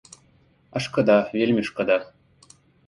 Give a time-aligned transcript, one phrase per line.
[0.75, 1.97] А шкада, вельмі шкада!